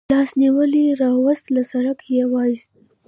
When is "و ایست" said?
2.31-2.73